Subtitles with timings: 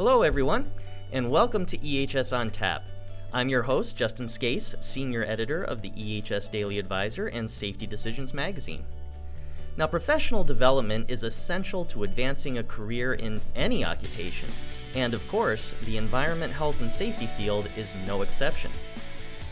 [0.00, 0.72] Hello, everyone,
[1.12, 2.84] and welcome to EHS on Tap.
[3.34, 8.32] I'm your host, Justin Scace, Senior Editor of the EHS Daily Advisor and Safety Decisions
[8.32, 8.82] magazine.
[9.76, 14.48] Now, professional development is essential to advancing a career in any occupation,
[14.94, 18.72] and of course, the environment, health, and safety field is no exception.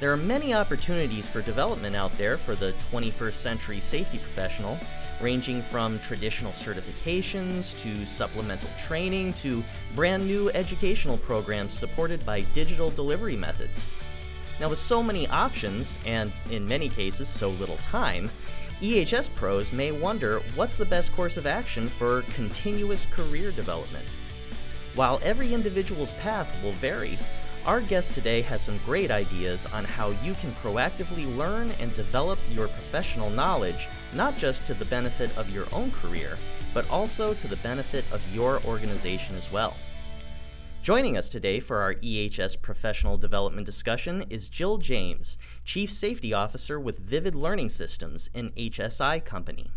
[0.00, 4.78] There are many opportunities for development out there for the 21st century safety professional,
[5.20, 9.62] ranging from traditional certifications to supplemental training to
[9.94, 13.86] brand new educational programs supported by digital delivery methods.
[14.60, 18.30] Now, with so many options, and in many cases so little time,
[18.80, 24.06] EHS pros may wonder what's the best course of action for continuous career development.
[24.94, 27.18] While every individual's path will vary,
[27.66, 32.38] our guest today has some great ideas on how you can proactively learn and develop
[32.50, 36.38] your professional knowledge, not just to the benefit of your own career,
[36.74, 39.76] but also to the benefit of your organization as well.
[40.82, 46.80] Joining us today for our EHS professional development discussion is Jill James, Chief Safety Officer
[46.80, 49.70] with Vivid Learning Systems, an HSI company.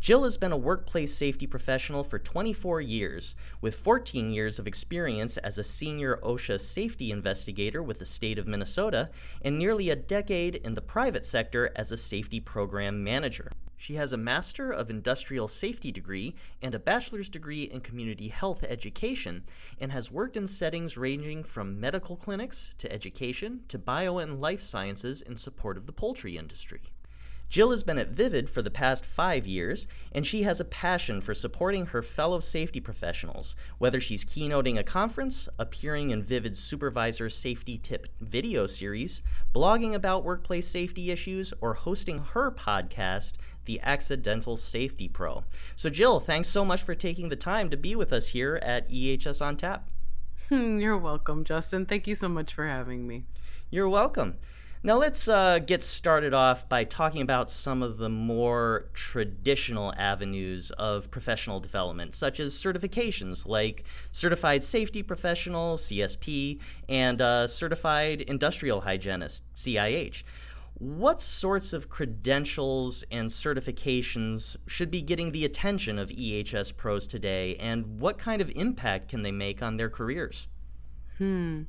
[0.00, 5.36] Jill has been a workplace safety professional for 24 years, with 14 years of experience
[5.38, 9.08] as a senior OSHA safety investigator with the state of Minnesota
[9.42, 13.50] and nearly a decade in the private sector as a safety program manager.
[13.78, 18.64] She has a Master of Industrial Safety degree and a bachelor's degree in community health
[18.68, 19.44] education,
[19.80, 24.62] and has worked in settings ranging from medical clinics to education to bio and life
[24.62, 26.80] sciences in support of the poultry industry.
[27.48, 31.20] Jill has been at Vivid for the past five years, and she has a passion
[31.20, 37.28] for supporting her fellow safety professionals, whether she's keynoting a conference, appearing in Vivid's Supervisor
[37.30, 39.22] Safety Tip video series,
[39.54, 45.44] blogging about workplace safety issues, or hosting her podcast, The Accidental Safety Pro.
[45.76, 48.90] So, Jill, thanks so much for taking the time to be with us here at
[48.90, 49.90] EHS on Tap.
[50.48, 51.86] Hmm, you're welcome, Justin.
[51.86, 53.24] Thank you so much for having me.
[53.70, 54.36] You're welcome.
[54.86, 60.70] Now, let's uh, get started off by talking about some of the more traditional avenues
[60.70, 63.82] of professional development, such as certifications like
[64.12, 70.22] Certified Safety Professional, CSP, and uh, Certified Industrial Hygienist, CIH.
[70.74, 77.56] What sorts of credentials and certifications should be getting the attention of EHS pros today,
[77.56, 80.46] and what kind of impact can they make on their careers?
[81.18, 81.62] Hmm.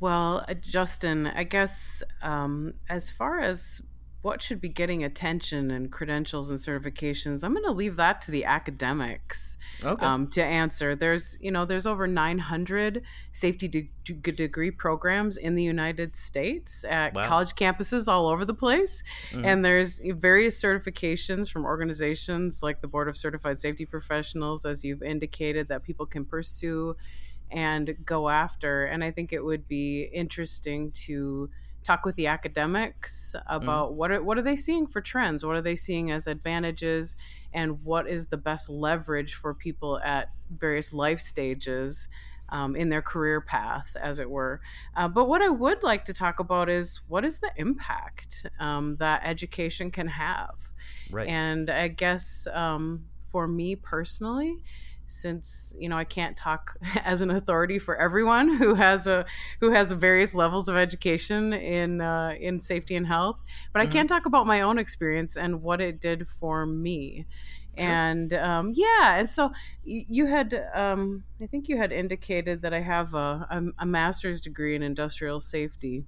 [0.00, 3.82] Well, uh, Justin, I guess um, as far as
[4.22, 8.32] what should be getting attention and credentials and certifications, I'm going to leave that to
[8.32, 10.04] the academics okay.
[10.04, 10.96] um, to answer.
[10.96, 13.90] There's, you know, there's over 900 safety de-
[14.32, 17.28] degree programs in the United States at wow.
[17.28, 19.44] college campuses all over the place, mm-hmm.
[19.44, 25.02] and there's various certifications from organizations like the Board of Certified Safety Professionals, as you've
[25.02, 26.96] indicated, that people can pursue
[27.50, 28.86] and go after.
[28.86, 31.50] And I think it would be interesting to
[31.88, 33.94] talk with the academics about mm.
[33.94, 37.16] what are, what are they seeing for trends what are they seeing as advantages
[37.54, 42.08] and what is the best leverage for people at various life stages
[42.50, 44.60] um, in their career path as it were
[44.96, 48.94] uh, but what i would like to talk about is what is the impact um,
[48.96, 50.56] that education can have
[51.10, 54.62] right and i guess um, for me personally
[55.08, 59.24] since you know I can't talk as an authority for everyone who has a
[59.60, 63.38] who has various levels of education in uh, in safety and health,
[63.72, 63.90] but mm-hmm.
[63.90, 67.26] I can talk about my own experience and what it did for me.
[67.78, 67.88] Sure.
[67.88, 69.52] And um, yeah, and so
[69.84, 74.40] you had, um, I think you had indicated that I have a, a, a master's
[74.40, 76.04] degree in industrial safety.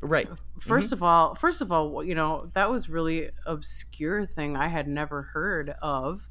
[0.00, 0.28] Right.
[0.58, 0.92] 1st mm-hmm.
[0.92, 5.22] of all, first of all, you know that was really obscure thing I had never
[5.22, 6.28] heard of.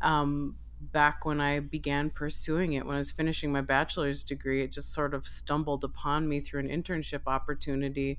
[0.00, 4.72] Um, back when I began pursuing it, when I was finishing my bachelor's degree, it
[4.72, 8.18] just sort of stumbled upon me through an internship opportunity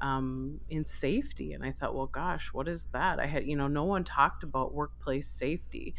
[0.00, 1.52] um, in safety.
[1.52, 3.18] And I thought, well, gosh, what is that?
[3.18, 5.94] I had, you know, no one talked about workplace safety.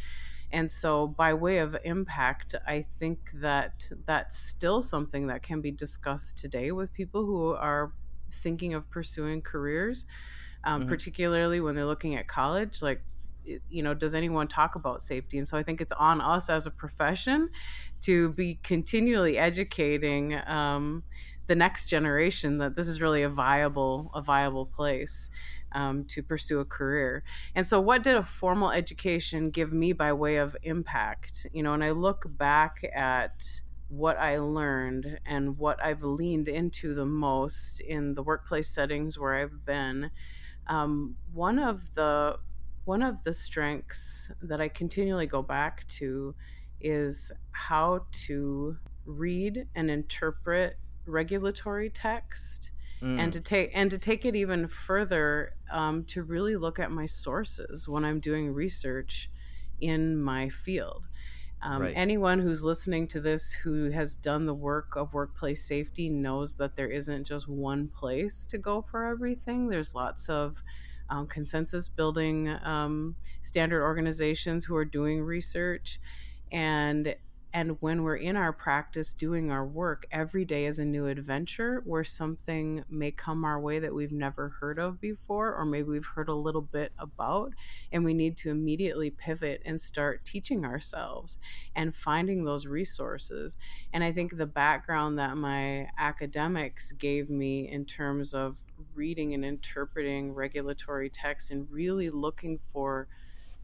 [0.52, 5.72] And so, by way of impact, I think that that's still something that can be
[5.72, 7.92] discussed today with people who are
[8.32, 10.06] thinking of pursuing careers,
[10.64, 10.90] um, mm-hmm.
[10.90, 12.82] particularly when they're looking at college.
[12.82, 13.02] Like,
[13.70, 15.38] you know does anyone talk about safety?
[15.38, 17.50] And so i think it's on us as a profession
[18.02, 21.04] to be continually educating um,
[21.48, 25.30] the next generation that this is really a viable a viable place
[25.74, 27.24] um, to pursue a career.
[27.54, 31.48] And so what did a formal education give me by way of impact?
[31.54, 33.44] You know and i look back at
[33.90, 39.36] what I learned and what I've leaned into the most in the workplace settings where
[39.36, 40.12] I've been.
[40.68, 42.40] Um, one of the
[42.88, 46.34] one of the strengths that I continually go back to
[46.80, 53.20] is how to read and interpret regulatory text mm.
[53.20, 57.06] and to take and to take it even further um, to really look at my
[57.06, 59.30] sources when i'm doing research
[59.80, 61.08] in my field
[61.62, 61.94] um, right.
[61.96, 66.76] anyone who's listening to this who has done the work of workplace safety knows that
[66.76, 70.62] there isn't just one place to go for everything there's lots of
[71.10, 76.00] um, consensus building um, standard organizations who are doing research.
[76.52, 77.16] And
[77.58, 81.82] and when we're in our practice doing our work, every day is a new adventure
[81.86, 86.06] where something may come our way that we've never heard of before, or maybe we've
[86.06, 87.54] heard a little bit about.
[87.92, 91.40] And we need to immediately pivot and start teaching ourselves
[91.76, 93.58] and finding those resources.
[93.92, 98.60] And I think the background that my academics gave me in terms of
[98.94, 103.08] reading and interpreting regulatory text and really looking for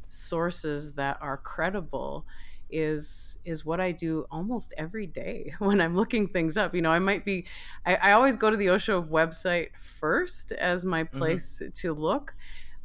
[0.09, 2.25] sources that are credible
[2.73, 6.73] is is what I do almost every day when I'm looking things up.
[6.73, 7.45] You know, I might be
[7.85, 11.17] I, I always go to the OSHA website first as my mm-hmm.
[11.17, 11.71] place mm-hmm.
[11.71, 12.35] to look.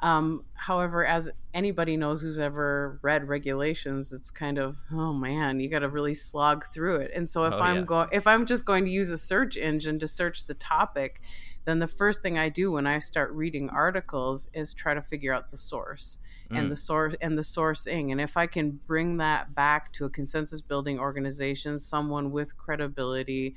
[0.01, 5.69] Um, however, as anybody knows who's ever read regulations, it's kind of oh man, you
[5.69, 7.11] got to really slog through it.
[7.15, 7.83] And so if oh, I'm yeah.
[7.83, 11.21] going, if I'm just going to use a search engine to search the topic,
[11.65, 15.35] then the first thing I do when I start reading articles is try to figure
[15.35, 16.19] out the source
[16.51, 16.69] and mm.
[16.71, 18.13] the source and the sourcing.
[18.13, 23.55] And if i can bring that back to a consensus building organization someone with credibility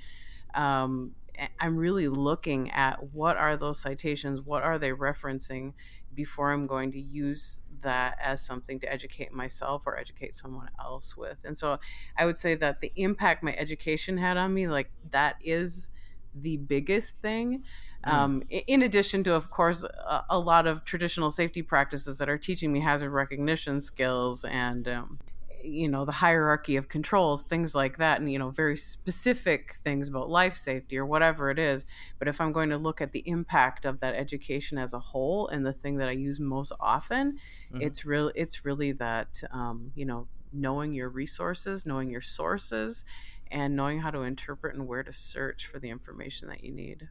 [0.54, 1.12] um,
[1.60, 5.74] i'm really looking at what are those citations what are they referencing
[6.14, 11.18] before i'm going to use that as something to educate myself or educate someone else
[11.18, 11.40] with.
[11.46, 11.80] And so
[12.18, 15.90] i would say that the impact my education had on me like that is
[16.34, 17.64] the biggest thing
[18.06, 18.14] Mm.
[18.14, 22.38] Um, in addition to, of course, a, a, lot of traditional safety practices that are
[22.38, 25.20] teaching me hazard recognition skills and, um,
[25.64, 30.08] you know, the hierarchy of controls, things like that, and, you know, very specific things
[30.08, 31.86] about life safety or whatever it is.
[32.18, 35.48] But if I'm going to look at the impact of that education as a whole
[35.50, 37.38] and the thing that I use most often,
[37.72, 37.82] mm-hmm.
[37.82, 38.32] it's real.
[38.36, 43.06] It's really that, um, you know, knowing your resources, knowing your sources,
[43.52, 47.08] and knowing how to interpret and where to search for the information that you need.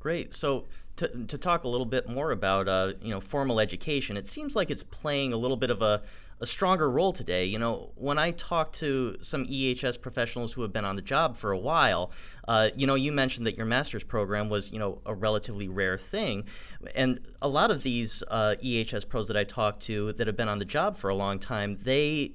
[0.00, 0.32] Great.
[0.34, 0.66] So
[0.96, 4.54] to, to talk a little bit more about uh, you know formal education, it seems
[4.54, 6.02] like it's playing a little bit of a,
[6.40, 7.44] a stronger role today.
[7.44, 11.36] You know, when I talk to some EHS professionals who have been on the job
[11.36, 12.10] for a while,
[12.46, 15.96] uh, you know, you mentioned that your master's program was you know a relatively rare
[15.96, 16.46] thing,
[16.94, 20.48] and a lot of these uh, EHS pros that I talk to that have been
[20.48, 22.32] on the job for a long time, they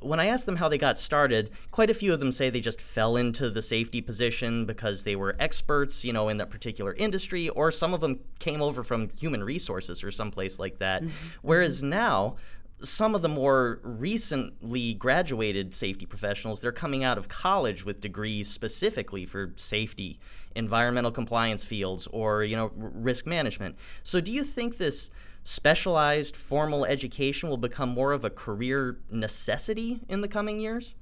[0.00, 2.60] when I ask them how they got started, quite a few of them say they
[2.60, 6.94] just fell into the safety position because they were experts, you know, in that particular
[6.94, 11.02] industry, or some of them came over from human resources or someplace like that.
[11.02, 11.28] Mm-hmm.
[11.42, 12.36] Whereas now,
[12.82, 18.48] some of the more recently graduated safety professionals, they're coming out of college with degrees
[18.48, 20.20] specifically for safety,
[20.54, 23.76] environmental compliance fields, or you know, risk management.
[24.02, 25.10] So, do you think this
[25.44, 30.94] specialized formal education will become more of a career necessity in the coming years?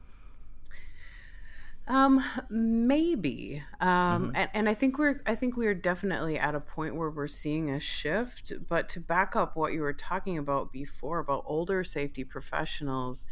[1.89, 3.63] Um, maybe.
[3.81, 4.31] Um, mm-hmm.
[4.35, 7.29] and, and I think we're I think we are definitely at a point where we're
[7.29, 8.53] seeing a shift.
[8.69, 13.27] But to back up what you were talking about before about older safety professionals,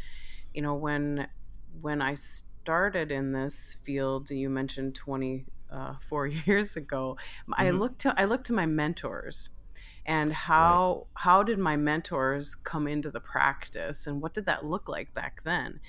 [0.53, 1.27] you know, when
[1.81, 7.53] when I started in this field, you mentioned twenty uh, four years ago, mm-hmm.
[7.57, 9.49] I looked to I looked to my mentors
[10.05, 11.23] and how right.
[11.23, 15.41] how did my mentors come into the practice and what did that look like back
[15.43, 15.79] then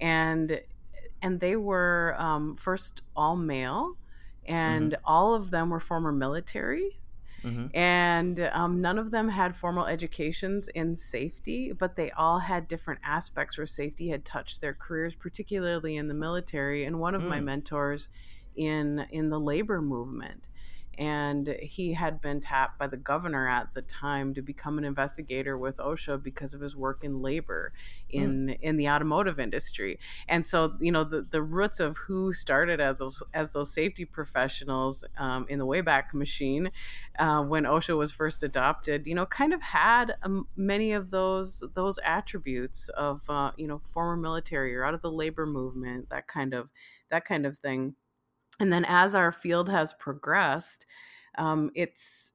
[0.00, 0.60] and
[1.22, 3.96] and they were um, first all male
[4.46, 5.02] and mm-hmm.
[5.04, 6.98] all of them were former military
[7.44, 7.76] Mm-hmm.
[7.76, 13.00] And um, none of them had formal educations in safety, but they all had different
[13.04, 16.84] aspects where safety had touched their careers, particularly in the military.
[16.86, 17.28] And one of mm.
[17.28, 18.08] my mentors
[18.56, 20.48] in in the labor movement
[20.98, 25.56] and he had been tapped by the governor at the time to become an investigator
[25.58, 27.72] with OSHA because of his work in labor
[28.10, 28.58] in mm.
[28.60, 29.98] in the automotive industry.
[30.28, 34.04] And so, you know, the, the roots of who started as those, as those safety
[34.04, 36.70] professionals um, in the Wayback Machine
[37.18, 41.62] uh, when OSHA was first adopted, you know, kind of had um, many of those
[41.74, 46.26] those attributes of uh, you know former military or out of the labor movement, that
[46.26, 46.70] kind of
[47.10, 47.94] that kind of thing
[48.60, 50.86] and then as our field has progressed
[51.38, 52.32] um, it's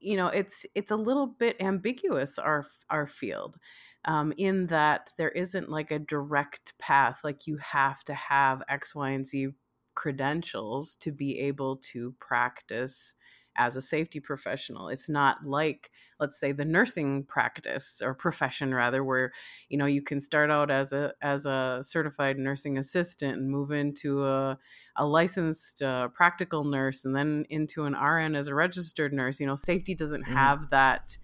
[0.00, 3.56] you know it's it's a little bit ambiguous our our field
[4.04, 8.94] um, in that there isn't like a direct path like you have to have x
[8.94, 9.48] y and z
[9.94, 13.14] credentials to be able to practice
[13.58, 14.88] as a safety professional.
[14.88, 19.32] It's not like, let's say, the nursing practice or profession rather, where
[19.68, 23.72] you know you can start out as a as a certified nursing assistant and move
[23.72, 24.58] into a
[24.96, 29.40] a licensed uh, practical nurse and then into an RN as a registered nurse.
[29.40, 30.34] You know, safety doesn't mm-hmm.
[30.34, 31.18] have that.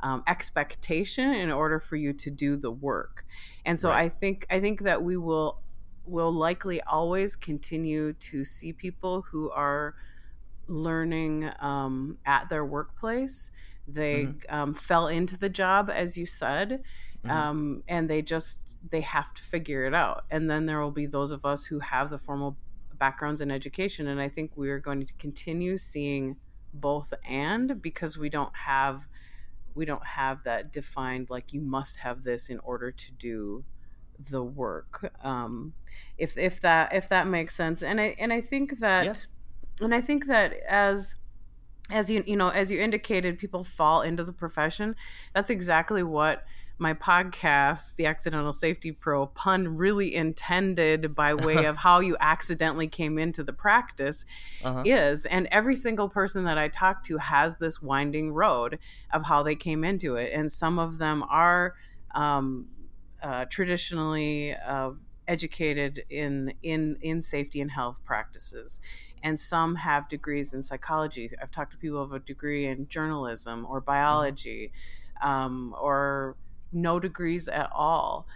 [0.00, 3.24] Um, expectation in order for you to do the work
[3.66, 4.04] and so right.
[4.04, 5.60] i think i think that we will
[6.06, 9.96] will likely always continue to see people who are
[10.68, 13.50] learning um, at their workplace.
[13.86, 14.54] They mm-hmm.
[14.54, 16.82] um, fell into the job, as you said,
[17.24, 17.30] mm-hmm.
[17.30, 20.24] um, and they just they have to figure it out.
[20.30, 22.56] And then there will be those of us who have the formal
[22.98, 26.36] backgrounds in education, and I think we are going to continue seeing
[26.74, 29.06] both and because we don't have
[29.74, 33.64] we don't have that defined like you must have this in order to do
[34.30, 35.72] the work um
[36.18, 39.26] if if that if that makes sense and i and i think that yes.
[39.80, 41.14] And i think that as
[41.90, 44.94] as you you know as you indicated people fall into the profession
[45.34, 46.44] that's exactly what
[46.80, 52.86] my podcast the accidental safety pro pun really intended by way of how you accidentally
[52.86, 54.24] came into the practice
[54.62, 54.82] uh-huh.
[54.84, 58.78] is and every single person that i talk to has this winding road
[59.12, 61.74] of how they came into it and some of them are
[62.14, 62.66] um,
[63.22, 64.90] uh, traditionally uh,
[65.28, 68.80] educated in in in safety and health practices.
[69.22, 71.30] And some have degrees in psychology.
[71.40, 73.86] I've talked to people who have a degree in journalism or mm-hmm.
[73.86, 74.72] biology
[75.22, 76.36] um, or
[76.72, 78.26] no degrees at all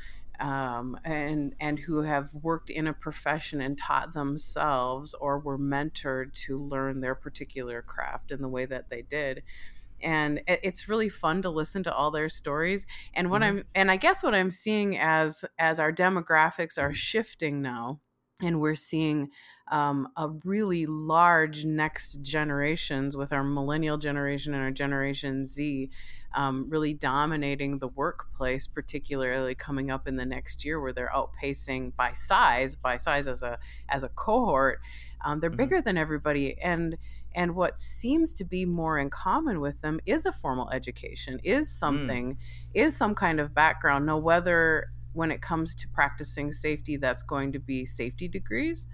[0.41, 6.35] um, and and who have worked in a profession and taught themselves or were mentored
[6.35, 9.43] to learn their particular craft in the way that they did
[10.02, 13.59] and it's really fun to listen to all their stories and what mm-hmm.
[13.59, 18.00] i'm and i guess what i'm seeing as as our demographics are shifting now
[18.40, 19.30] and we're seeing
[19.71, 25.90] um, a really large next generations with our millennial generation and our generation z
[26.35, 31.94] um, really dominating the workplace particularly coming up in the next year where they're outpacing
[31.97, 34.80] by size by size as a as a cohort
[35.25, 35.59] um, they're mm-hmm.
[35.59, 36.97] bigger than everybody and
[37.35, 41.69] and what seems to be more in common with them is a formal education, is
[41.69, 41.73] mm.
[41.73, 42.37] something, mm.
[42.75, 44.07] is some kind of background.
[44.07, 48.87] Now, whether when it comes to practicing safety, that's going to be safety degrees.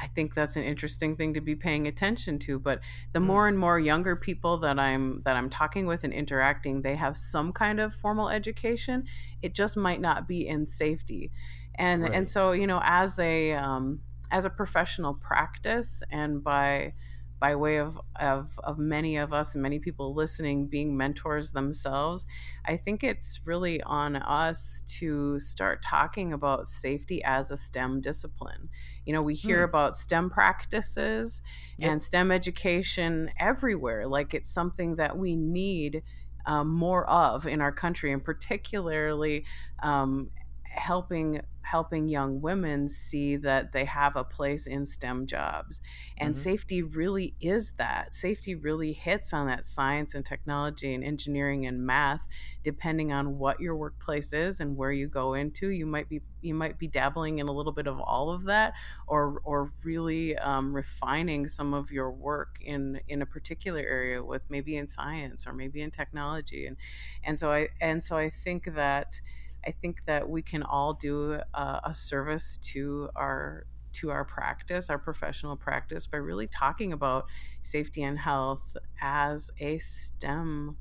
[0.00, 2.58] I think that's an interesting thing to be paying attention to.
[2.58, 2.80] But
[3.12, 3.26] the mm.
[3.26, 7.16] more and more younger people that I'm that I'm talking with and interacting, they have
[7.16, 9.04] some kind of formal education.
[9.42, 11.30] It just might not be in safety,
[11.76, 12.12] and right.
[12.12, 14.00] and so you know, as a um,
[14.32, 16.94] as a professional practice, and by
[17.42, 22.24] by way of, of, of many of us and many people listening being mentors themselves,
[22.64, 28.68] I think it's really on us to start talking about safety as a STEM discipline.
[29.04, 29.70] You know, we hear hmm.
[29.70, 31.42] about STEM practices
[31.78, 31.90] yep.
[31.90, 36.04] and STEM education everywhere, like it's something that we need
[36.46, 39.46] um, more of in our country, and particularly
[39.82, 40.30] um,
[40.62, 41.40] helping
[41.72, 45.80] helping young women see that they have a place in STEM jobs.
[46.18, 46.42] And mm-hmm.
[46.42, 48.12] safety really is that.
[48.12, 52.28] Safety really hits on that science and technology and engineering and math
[52.62, 55.68] depending on what your workplace is and where you go into.
[55.68, 58.74] You might be you might be dabbling in a little bit of all of that
[59.06, 64.42] or or really um, refining some of your work in in a particular area with
[64.48, 66.76] maybe in science or maybe in technology and
[67.24, 69.20] and so I and so I think that
[69.66, 74.88] I think that we can all do a, a service to our to our practice,
[74.88, 77.26] our professional practice, by really talking about
[77.62, 80.76] safety and health as a STEM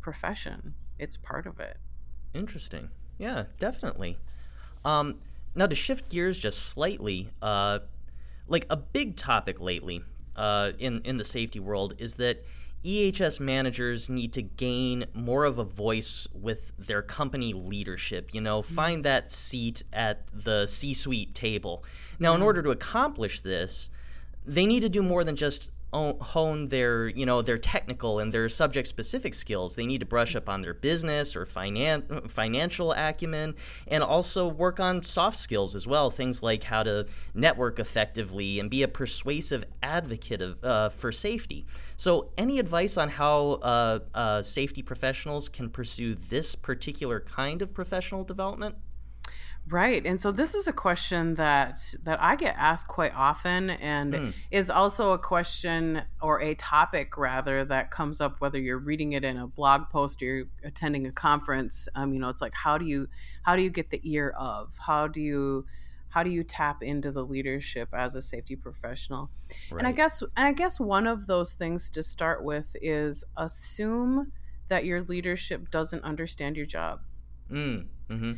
[0.00, 0.74] profession.
[0.98, 1.76] It's part of it.
[2.32, 2.90] Interesting.
[3.18, 4.18] Yeah, definitely.
[4.84, 5.20] Um,
[5.54, 7.80] now to shift gears just slightly, uh,
[8.48, 10.02] like a big topic lately
[10.36, 12.42] uh, in in the safety world is that
[12.84, 18.60] EHS managers need to gain more of a voice with their company leadership, you know,
[18.60, 18.74] mm-hmm.
[18.74, 21.84] find that seat at the C suite table.
[22.18, 22.42] Now, mm-hmm.
[22.42, 23.90] in order to accomplish this,
[24.46, 28.48] they need to do more than just hone their you know their technical and their
[28.48, 29.76] subject specific skills.
[29.76, 33.54] They need to brush up on their business or finan- financial acumen
[33.86, 36.10] and also work on soft skills as well.
[36.10, 41.64] Things like how to network effectively and be a persuasive advocate of, uh, for safety.
[41.96, 47.72] So any advice on how uh, uh, safety professionals can pursue this particular kind of
[47.72, 48.76] professional development
[49.68, 50.04] Right.
[50.04, 54.34] And so this is a question that that I get asked quite often and mm.
[54.50, 59.24] is also a question or a topic rather that comes up whether you're reading it
[59.24, 61.88] in a blog post or you're attending a conference.
[61.94, 63.08] Um, you know, it's like how do you
[63.42, 64.74] how do you get the ear of?
[64.78, 65.64] How do you
[66.14, 69.30] how do you tap into the leadership as a safety professional
[69.70, 69.80] Right.
[69.80, 74.30] and i guess and i guess one of those things to start with is assume
[74.68, 77.00] that your leadership doesn't understand your job
[77.50, 78.32] Mm, hmm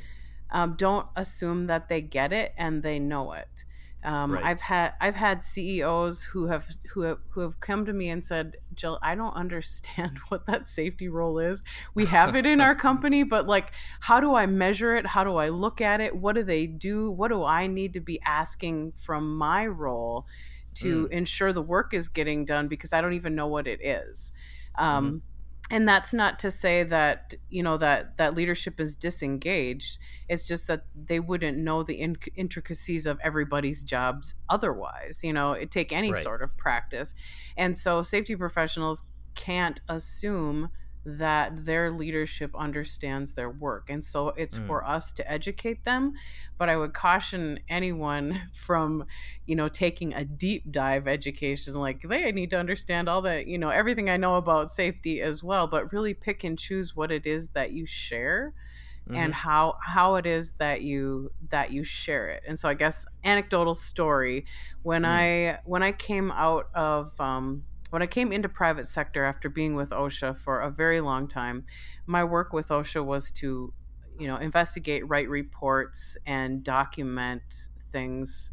[0.57, 3.65] um, don't assume that they get it and they know it.
[4.03, 4.45] Um, Right.
[4.45, 8.25] I've had I've had CEOs who have who have who have come to me and
[8.25, 11.63] said, Jill, I don't understand what that safety role is.
[11.95, 15.05] We have it in our company, but like, how do I measure it?
[15.07, 16.17] How do I look at it?
[16.17, 17.11] What do they do?
[17.11, 20.25] What do I need to be asking from my role
[20.77, 22.69] to ensure the work is getting done?
[22.69, 24.33] Because I don't even know what it is.
[24.77, 25.21] Um,
[25.71, 30.69] and that's not to say that you know that that leadership is disengaged it's just
[30.69, 35.93] that they wouldn't know the in- intricacies of everybody's jobs otherwise you know it take
[35.93, 36.23] any Right.
[36.23, 37.15] sort of practice
[37.57, 39.03] and so safety professionals
[39.35, 40.69] can't assume
[41.07, 44.59] that their leadership understands their work and so it's Mm.
[44.59, 46.13] for us to educate them
[46.59, 49.05] but i would caution anyone from
[49.47, 53.59] you know taking a deep dive education like they need to understand all the you
[53.59, 57.27] know everything i know about safety as well but really pick and choose what it
[57.27, 58.53] is that you share
[59.13, 63.07] and how how it is that you that you share it and so i guess
[63.25, 64.45] anecdotal story
[64.83, 65.07] when Mm.
[65.07, 69.75] i when i came out of um when i came into private sector after being
[69.75, 71.65] with osha for a very long time
[72.07, 73.73] my work with osha was to
[74.19, 77.43] you know investigate write reports and document
[77.91, 78.51] things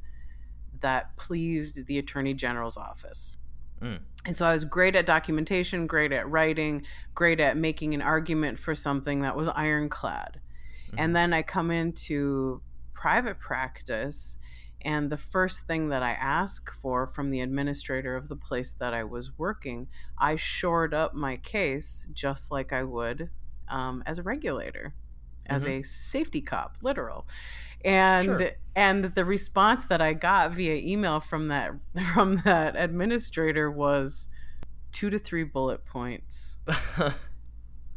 [0.79, 3.37] that pleased the attorney general's office
[3.81, 3.99] Mm.
[4.23, 6.85] and so I was great at documentation, great at writing,
[7.15, 10.39] great at making an argument for something that was ironclad.
[10.91, 10.95] Mhm.
[10.99, 12.61] And then I come into
[12.93, 14.37] private practice,
[14.85, 18.93] and the first thing that I ask for from the administrator of the place that
[18.93, 19.87] I was working,
[20.17, 23.29] I shored up my case just like I would
[23.69, 24.93] um, as a regulator,
[25.47, 25.79] as Mhm.
[25.79, 27.25] a safety cop, literal.
[27.85, 28.51] And Sure.
[28.75, 31.71] and the response that I got via email from that
[32.13, 34.29] from that administrator was
[34.91, 36.59] two to three bullet points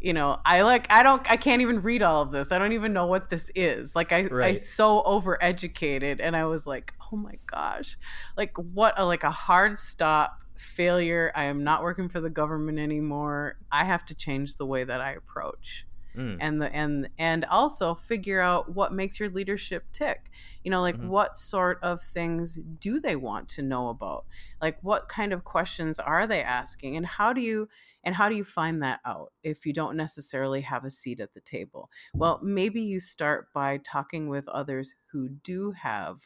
[0.07, 2.53] you know i like i don't i can't even read all of this.
[2.53, 3.97] I don't even know what this is.
[3.97, 7.99] Like i i so overeducated and i was like oh my gosh.
[8.37, 11.33] Like what a like a hard stop failure.
[11.35, 13.59] I am not working for the government anymore.
[13.71, 16.39] I have to change the way that i approach Mm.
[16.41, 20.31] and the and and also figure out what makes your leadership tick.
[20.65, 21.09] You know like Mhm.
[21.09, 24.25] what sort of things do they want to know about?
[24.63, 26.97] Like what kind of questions are they asking?
[26.97, 27.69] And how do you
[28.07, 31.35] and how do you find that out if you don't necessarily have a seat at
[31.35, 31.91] the table?
[32.15, 36.21] Well maybe you start by talking with others who do have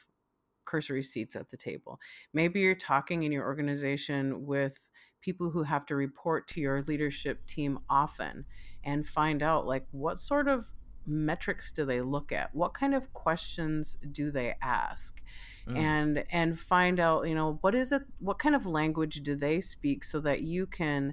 [0.65, 1.99] cursory seats at the table.
[2.33, 4.79] Maybe you're talking in your organization with
[5.21, 8.45] people who have to report to your leadership team often
[8.85, 10.71] and find out like what sort of
[11.07, 12.55] metrics do they look at?
[12.55, 15.23] What kind of questions do they ask?
[15.69, 15.77] Mm.
[15.77, 19.61] and and find out you know what is it what kind of language do they
[19.61, 21.13] speak so that you can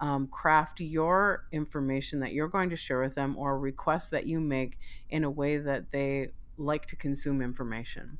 [0.00, 4.40] um, craft your information that you're going to share with them or requests that you
[4.40, 4.78] make
[5.10, 8.18] in a way that they like to consume information.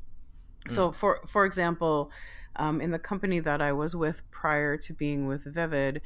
[0.69, 2.11] So for for example
[2.55, 6.01] um, in the company that i was with prior to being with vivid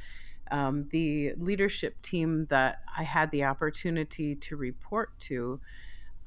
[0.51, 5.59] um, the leadership team that i had the opportunity to report to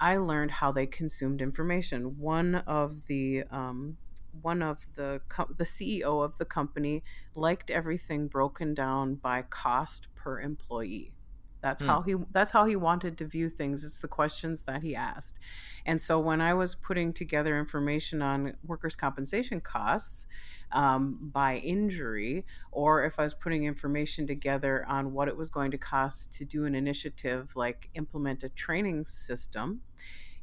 [0.00, 2.18] i learned how they consumed information.
[2.18, 3.96] One of the um,
[4.42, 7.02] one of the co- the ceo of the company
[7.34, 11.12] liked everything broken down by cost per employee
[11.60, 11.88] that's Hmm.
[11.88, 15.38] how he that's how he wanted to view things it's the questions that he asked
[15.86, 20.26] and so when I was putting together information on workers' compensation costs
[20.70, 25.70] um, by injury, or if I was putting information together on what it was going
[25.70, 29.80] to cost to do an initiative like implement a training system,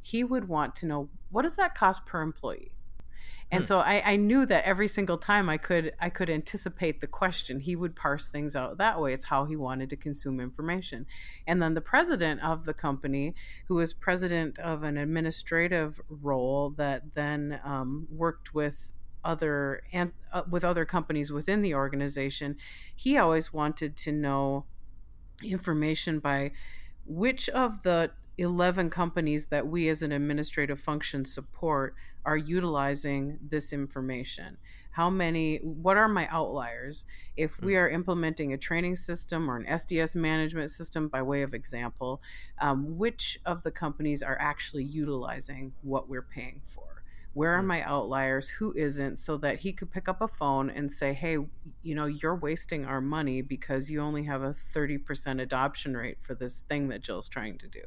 [0.01, 2.71] he would want to know what does that cost per employee.
[3.51, 3.65] And Hmm.
[3.65, 7.59] so I, I knew that every single time I could I could anticipate the question.
[7.59, 9.13] He would parse things out that way.
[9.13, 11.05] It's how he wanted to consume information.
[11.47, 13.35] And then the president of the company,
[13.67, 18.91] who was president of an administrative role that then um, worked with
[19.23, 22.57] other and uh, with other companies within the organization,
[22.95, 24.65] he always wanted to know
[25.43, 26.51] information by
[27.05, 33.71] which of the 11 companies that we as an administrative function support are utilizing this
[33.73, 34.57] information?
[34.91, 37.05] How many what are my outliers?
[37.35, 41.53] If we are implementing a training system or an sds management system by way of
[41.53, 42.21] example
[42.59, 46.83] um, which of the companies are actually utilizing what we're paying for?
[47.33, 47.67] Where are Mm.
[47.67, 48.47] my outliers?
[48.47, 49.17] Who isn't?
[49.17, 51.37] So that he could pick up a phone and say hey
[51.83, 56.33] you know you're wasting our money because you only have a 30% adoption rate for
[56.35, 57.81] this thing that jill's trying to do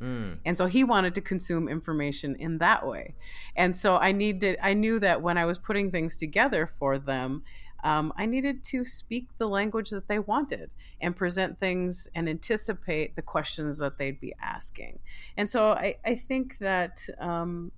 [0.00, 0.38] Mm.
[0.44, 3.14] And so he wanted to consume information in that way.
[3.56, 7.42] And so I needed I knew that when I was putting things together for them,
[7.84, 13.16] um, I needed to speak the language that they wanted and present things and anticipate
[13.16, 15.00] the questions that they'd be asking.
[15.36, 17.72] And so I, I think that um,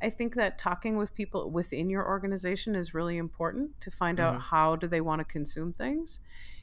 [0.00, 4.36] I think that talking with people within your organization is really important to find mm-hmm.
[4.36, 6.20] out how do they want to consume things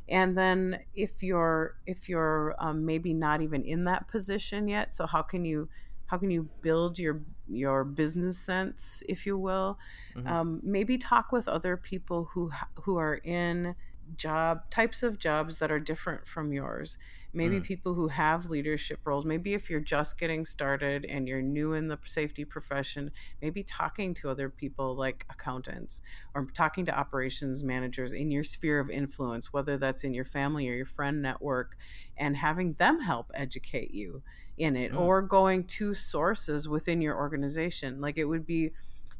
[0.09, 5.05] and then if you're if you're um, maybe not even in that position yet so
[5.05, 5.67] how can you
[6.07, 9.77] how can you build your your business sense if you will
[10.15, 10.27] mm-hmm.
[10.27, 12.51] um, maybe talk with other people who
[12.83, 13.75] who are in
[14.17, 16.97] job types of jobs that are different from yours
[17.33, 17.63] maybe mm.
[17.63, 21.87] people who have leadership roles maybe if you're just getting started and you're new in
[21.87, 26.01] the safety profession maybe talking to other people like accountants
[26.33, 30.69] or talking to operations managers in your sphere of influence whether that's in your family
[30.69, 31.75] or your friend network
[32.17, 34.21] and having them help educate you
[34.57, 34.99] in it mm.
[34.99, 38.71] or going to sources within your organization like it would be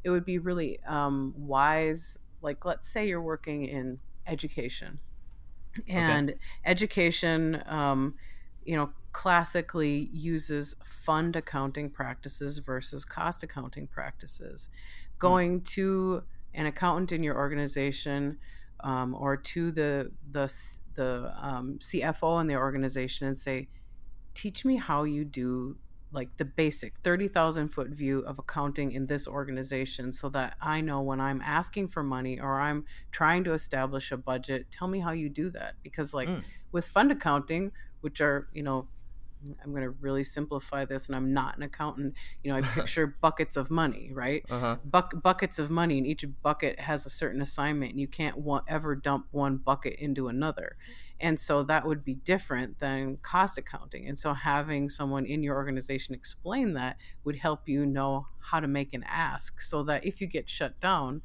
[0.04, 4.98] it would be really um, wise like let's say you're working in education
[5.88, 6.38] and okay.
[6.64, 8.14] education um,
[8.64, 15.18] you know classically uses fund accounting practices versus cost accounting practices hmm.
[15.18, 15.64] going mm.
[15.64, 16.22] to
[16.54, 18.36] an accountant in your organization
[18.80, 20.48] um, or to the the
[20.94, 23.68] the um, CFO in the organization and say,
[24.34, 25.76] teach me how you do
[26.16, 31.02] like the basic 30,000 foot view of accounting in this organization so that I know
[31.02, 35.12] when I'm asking for money or I'm trying to establish a budget, tell me how
[35.12, 35.74] you do that.
[35.82, 36.42] Because, like mm.
[36.72, 38.88] with fund accounting, which are, you know,
[39.62, 42.14] I'm going to really simplify this, and I'm not an accountant.
[42.42, 44.42] You know, I picture buckets of money, right?
[44.50, 44.76] Uh-huh.
[44.84, 48.64] Buck, buckets of money, and each bucket has a certain assignment, and you can't want,
[48.68, 50.76] ever dump one bucket into another.
[51.20, 54.06] And so that would be different than cost accounting.
[54.08, 58.68] And so having someone in your organization explain that would help you know how to
[58.68, 61.22] make an ask so that if you get shut down,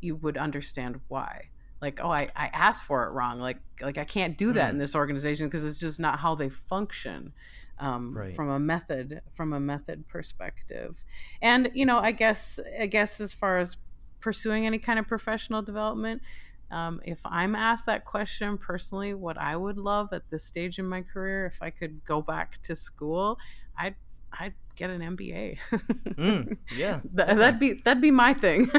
[0.00, 1.48] you would understand why.
[1.80, 3.40] Like, oh, I, I asked for it wrong.
[3.40, 4.70] Like, like I can't do that mm.
[4.72, 7.32] in this organization because it's just not how they function.
[7.76, 8.32] Um, right.
[8.32, 11.02] from a method from a method perspective
[11.42, 13.78] and you know i guess i guess as far as
[14.20, 16.22] pursuing any kind of professional development
[16.70, 20.86] um, if I'm asked that question personally, what I would love at this stage in
[20.86, 23.38] my career, if I could go back to school,
[23.76, 23.94] I'd
[24.32, 25.58] I'd get an MBA.
[25.72, 28.66] mm, yeah, Th- that'd be that'd be my thing.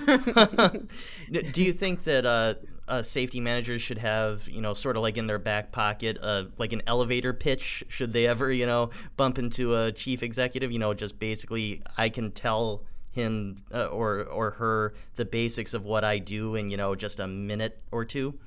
[1.51, 2.55] Do you think that uh,
[2.87, 6.45] uh, safety managers should have, you know, sort of like in their back pocket, uh,
[6.57, 7.83] like an elevator pitch?
[7.87, 10.71] Should they ever, you know, bump into a chief executive?
[10.71, 12.83] You know, just basically, I can tell
[13.15, 17.19] him uh, or or her the basics of what I do in you know just
[17.19, 18.38] a minute or two.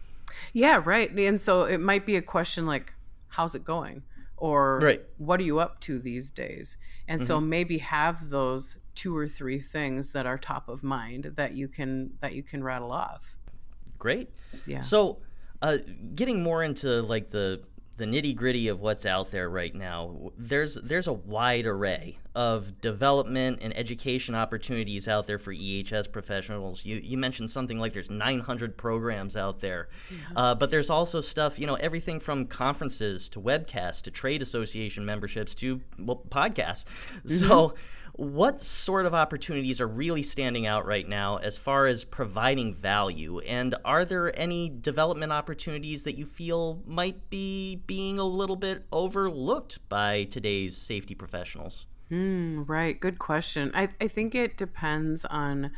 [0.53, 1.11] Yeah, right.
[1.11, 2.95] And so it might be a question like,
[3.29, 4.03] "How's it going?"
[4.37, 5.03] or right.
[5.17, 6.77] "What are you up to these days?"
[7.09, 7.27] And mm-hmm.
[7.27, 11.67] so maybe have those two or three things that are top of mind that you
[11.67, 13.37] can that you can rattle off.
[13.99, 14.29] Great.
[14.67, 14.81] Yeah.
[14.81, 15.21] So,
[15.63, 15.79] uh,
[16.15, 17.63] getting more into like the
[17.99, 22.81] the nitty gritty of what's out there right now, there's there's a wide array of
[22.81, 26.87] development and education opportunities out there for EHS professionals.
[26.87, 30.37] You you mentioned something like there's 900 programs out there, mm-hmm.
[30.37, 35.05] uh, but there's also stuff you know everything from conferences to webcasts to trade association
[35.05, 36.85] memberships to well, podcasts.
[36.87, 37.29] Mm-hmm.
[37.29, 37.75] So
[38.19, 43.39] what sort of opportunities are really standing out right now as far as providing value?
[43.39, 48.85] And are there any development opportunities that you feel might be being a little bit
[48.91, 51.87] overlooked by today's safety professionals?
[52.11, 52.99] Mm, right.
[52.99, 53.71] Good question.
[53.73, 55.71] I, I think it depends on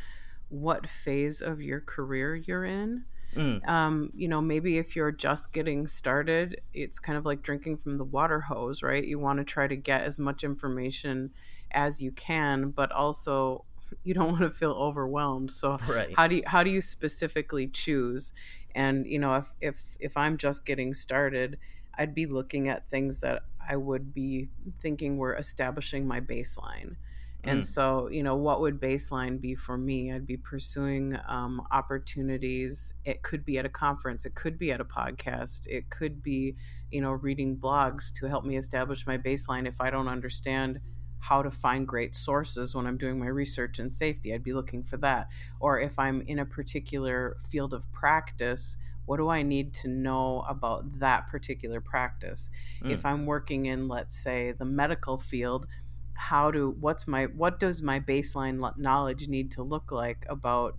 [0.48, 3.05] what phase of your career you're in.
[3.37, 3.68] Mm.
[3.68, 7.98] Um, you know, maybe if you're just getting started, it's kind of like drinking from
[7.98, 9.05] the water hose, right?
[9.05, 11.33] You want to try to get as much information
[11.72, 13.64] as you can, but also
[14.04, 15.50] you don't want to feel overwhelmed.
[15.50, 16.14] So right.
[16.16, 18.33] how do you how do you specifically choose?
[18.74, 21.59] And you know, if if if I'm just getting started,
[21.98, 24.48] I'd be looking at things that I would be
[24.80, 26.96] thinking were establishing my baseline.
[27.44, 27.64] And mm.
[27.64, 30.12] so, you know, what would baseline be for me?
[30.12, 32.92] I'd be pursuing um, opportunities.
[33.04, 36.56] It could be at a conference, it could be at a podcast, it could be,
[36.90, 40.80] you know, reading blogs to help me establish my baseline if I don't understand
[41.20, 44.35] how to find great sources when I'm doing my research in safety.
[44.35, 45.28] I'd be looking for that.
[45.61, 50.44] Or if I'm in a particular field of practice, what do I need to know
[50.48, 52.50] about that particular practice?
[52.83, 52.90] Mm.
[52.92, 55.66] If I'm working in, let's say, the medical field,
[56.14, 60.76] how do what's my what does my baseline knowledge need to look like about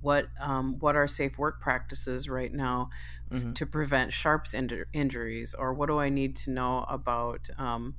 [0.00, 2.90] what um, what are safe work practices right now
[3.30, 3.52] mm-hmm.
[3.52, 7.94] to prevent sharps injuries or what do I need to know about um,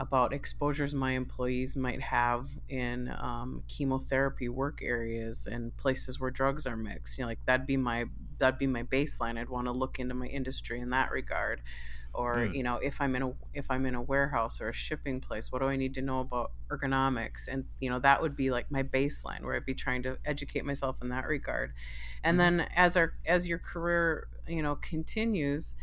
[0.00, 6.66] about exposures my employees might have in um, chemotherapy work areas and places where drugs
[6.66, 7.18] are mixed.
[7.18, 8.04] You know, like that'd be my
[8.38, 9.38] that'd be my baseline.
[9.38, 11.62] I'd want to look into my industry in that regard.
[12.14, 12.54] Or mm.
[12.54, 15.52] you know, if I'm in a if I'm in a warehouse or a shipping place,
[15.52, 17.48] what do I need to know about ergonomics?
[17.48, 20.64] And you know, that would be like my baseline where I'd be trying to educate
[20.64, 21.72] myself in that regard.
[22.24, 22.38] And mm.
[22.38, 25.74] then as our as your career you know continues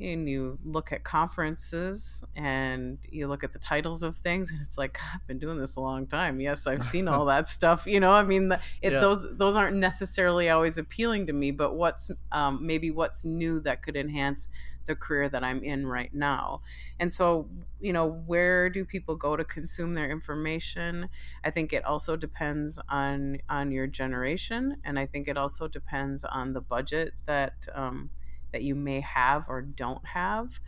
[0.00, 4.78] and you look at conferences and you look at the titles of things and it's
[4.78, 6.40] like i've been doing this a long time.
[6.40, 9.00] Yes i've seen all that stuff you know i mean it, yeah.
[9.00, 13.82] those those aren't necessarily always appealing to me but what's um, maybe what's new that
[13.82, 14.48] could enhance
[14.86, 16.62] the career that i'm in right now.
[16.98, 17.48] And so
[17.80, 21.08] you know where do people go to consume their information?
[21.44, 26.24] I think it also depends on on your generation and i think it also depends
[26.24, 28.10] on the budget that um,
[28.52, 30.60] that you may have or don't have.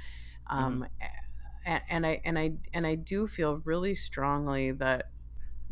[0.48, 1.06] Um, mm-hmm.
[1.66, 5.10] and, and, I and I and I do feel really strongly that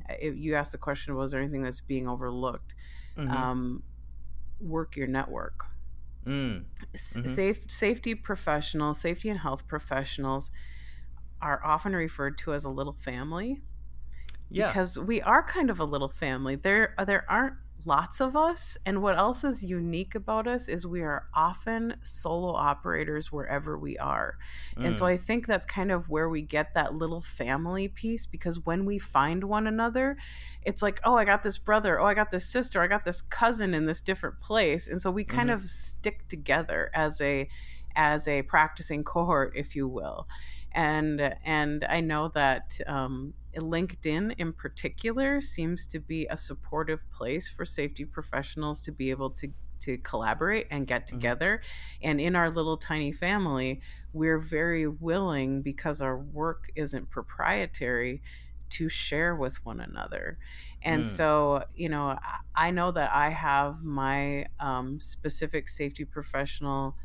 [0.09, 2.75] uh, if you asked the question, was there anything that's being overlooked?
[3.17, 3.31] Mm-hmm.
[3.31, 3.83] Um,
[4.61, 5.65] work your network.
[6.27, 6.65] Mm.
[6.95, 7.27] Mm-hmm.
[7.27, 10.51] Safe safety professionals, safety and health professionals
[11.41, 13.63] are often referred to as a little family.
[14.51, 14.67] Yeah.
[14.67, 16.57] Because we are kind of a little family.
[16.57, 17.55] There there aren't
[17.87, 18.77] lots of us.
[18.87, 23.99] And what else is unique about us is we are often solo operators wherever we
[23.99, 24.37] are.
[24.77, 24.87] Mm.
[24.87, 25.09] And so mm.
[25.09, 28.99] I think that's kind of where we get that little family piece because when we
[28.99, 30.17] find one another,
[30.63, 33.21] it's like, oh, I got this brother, oh, I got this sister, I got this
[33.21, 34.89] cousin in this different place.
[34.89, 35.63] And so we kind mm-hmm.
[35.65, 37.49] of stick together as a
[37.97, 40.29] as a practicing cohort, if you will
[40.73, 47.49] and and I know that um, LinkedIn in particular seems to be a supportive place
[47.49, 49.49] for safety professionals to be able to
[49.81, 51.17] to collaborate and get mm-hmm.
[51.17, 51.63] together.
[51.63, 52.11] Mm-hmm.
[52.11, 53.81] And in our little tiny family,
[54.13, 58.23] we're very willing because our work isn't proprietary
[58.71, 60.39] to share with one another.
[60.83, 61.07] And mm.
[61.07, 62.19] so, you know,
[62.55, 66.97] I know that I have my um, specific safety professional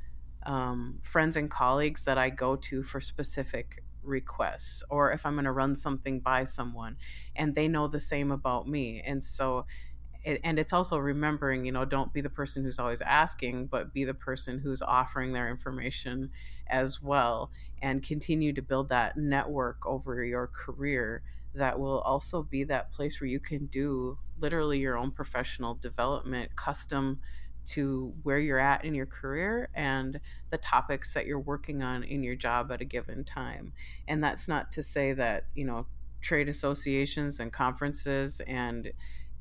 [0.45, 5.45] um, friends and colleagues that I go to for specific requests or if I'm going
[5.45, 6.97] to run something by someone
[7.35, 9.01] and they know the same about me.
[9.05, 9.65] And so,
[10.23, 13.93] it, and it's also remembering, you know, don't be the person who's always asking, but
[13.93, 16.29] be the person who's offering their information
[16.67, 22.63] as well and continue to build that network over your career that will also be
[22.65, 27.19] that place where you can do literally your own professional development, custom
[27.67, 32.23] to where you're at in your career and the topics that you're working on in
[32.23, 33.73] your job at a given time.
[34.07, 35.85] And that's not to say that, you know,
[36.21, 38.91] trade associations and conferences and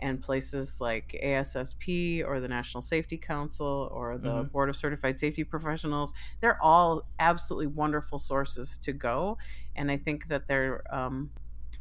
[0.01, 4.49] and places like ASSP or the National Safety Council or the mm-hmm.
[4.49, 9.39] Board of Certified Safety Professionals, they're all absolutely wonderful sources to go.
[9.77, 11.31] And I think that they're um,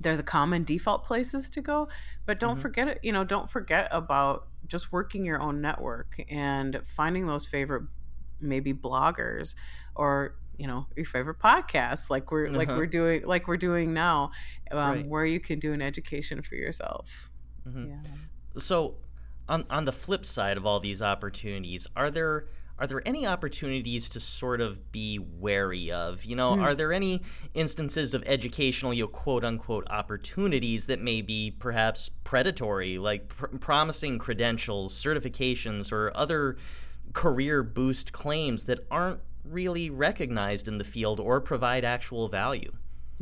[0.03, 1.87] they're the common default places to go.
[2.25, 2.61] But don't mm-hmm.
[2.61, 7.47] forget it, you know, don't forget about just working your own network and finding those
[7.47, 7.83] favorite
[8.39, 9.55] maybe bloggers
[9.95, 12.57] or you know your favorite podcasts like we're uh-huh.
[12.57, 14.31] like we're doing like we're doing now
[14.71, 15.07] um, right.
[15.07, 17.09] where you can do an education for yourself
[17.67, 17.89] mm-hmm.
[17.89, 18.59] yeah.
[18.59, 18.95] so
[19.47, 22.45] on on the flip side of all these opportunities are there
[22.79, 26.25] are there any opportunities to sort of be wary of?
[26.25, 26.62] You know, mm.
[26.62, 27.21] are there any
[27.53, 33.47] instances of educational, you know, quote unquote opportunities that may be perhaps predatory, like pr-
[33.47, 36.57] promising credentials, certifications, or other
[37.13, 42.71] career boost claims that aren't really recognized in the field or provide actual value?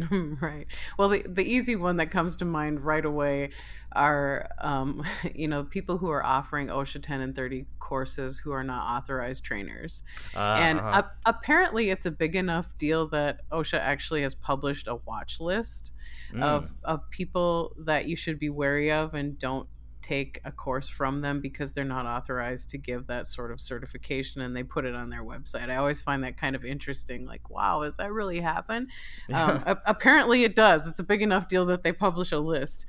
[0.41, 0.67] right.
[0.97, 3.51] Well, the, the easy one that comes to mind right away
[3.93, 5.03] are, um,
[5.35, 9.43] you know, people who are offering OSHA 10 and 30 courses who are not authorized
[9.43, 10.03] trainers.
[10.35, 11.03] Uh, and uh-huh.
[11.25, 15.93] apparently, it's a big enough deal that OSHA actually has published a watch list
[16.33, 16.41] mm.
[16.41, 19.67] of, of people that you should be wary of and don't
[20.01, 24.41] take a course from them because they're not authorized to give that sort of certification
[24.41, 25.69] and they put it on their website.
[25.69, 27.25] I always find that kind of interesting.
[27.25, 28.87] Like, wow, does that really happen?
[29.33, 30.87] Um, a- apparently, it does.
[30.87, 32.85] It's a big enough deal that they publish a list.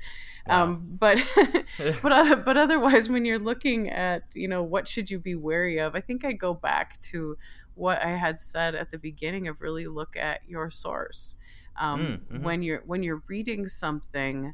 [0.47, 0.63] Wow.
[0.63, 1.17] Um, but
[2.01, 5.79] but uh, but otherwise, when you're looking at you know what should you be wary
[5.79, 7.37] of, I think I go back to
[7.75, 11.35] what I had said at the beginning of really look at your source.
[11.75, 12.43] Um, mm, mm-hmm.
[12.43, 14.53] When you're when you're reading something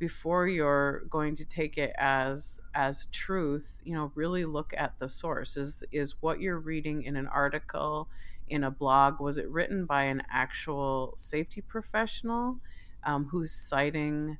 [0.00, 5.08] before you're going to take it as as truth you know really look at the
[5.08, 5.56] source.
[5.56, 8.08] Is is what you're reading in an article
[8.48, 12.58] in a blog was it written by an actual safety professional
[13.04, 14.38] um, who's citing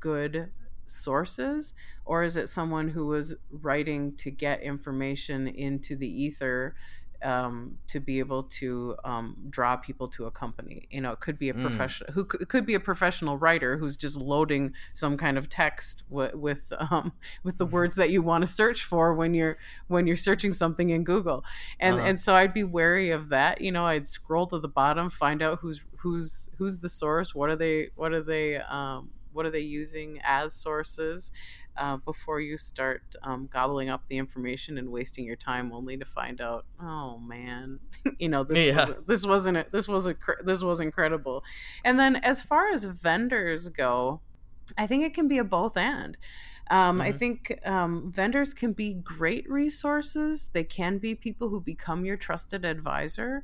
[0.00, 0.50] good
[0.86, 1.72] sources?
[2.04, 6.74] Or is it someone who was writing to get information into the ether
[7.22, 10.86] um, to be able to um, draw people to a company.
[10.90, 11.62] You know, it could be a mm.
[11.62, 16.04] professional who could, could, be a professional writer who's just loading some kind of text
[16.10, 17.12] w- with um,
[17.44, 19.58] with the words that you want to search for when you're
[19.88, 21.44] when you're searching something in Google.
[21.80, 22.06] And uh-huh.
[22.06, 23.60] and so I'd be wary of that.
[23.60, 27.34] You know, I'd scroll to the bottom, find out who's who's who's the source.
[27.34, 27.90] What are they?
[27.94, 28.56] What are they?
[28.56, 31.32] Um, what are they using as sources?
[31.76, 36.04] Uh, before you start um, gobbling up the information and wasting your time only to
[36.04, 37.78] find out, oh man,
[38.18, 38.86] you know this yeah.
[38.86, 41.42] was, this wasn't this was a this was incredible.
[41.84, 44.20] And then as far as vendors go,
[44.76, 46.16] I think it can be a both and.
[46.70, 47.00] Um, mm-hmm.
[47.00, 50.50] I think um, vendors can be great resources.
[50.52, 53.42] They can be people who become your trusted advisor,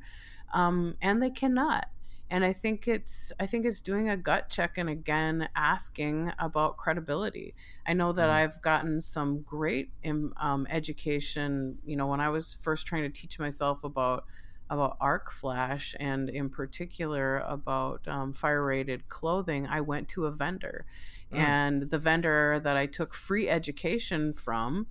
[0.54, 1.88] um, and they cannot
[2.30, 6.76] and i think it's i think it's doing a gut check and again asking about
[6.76, 7.54] credibility
[7.86, 8.32] i know that mm.
[8.32, 9.90] i've gotten some great
[10.36, 14.24] um, education you know when i was first trying to teach myself about
[14.70, 20.30] about arc flash and in particular about um, fire rated clothing i went to a
[20.30, 20.84] vendor
[21.32, 21.38] mm.
[21.38, 24.86] and the vendor that i took free education from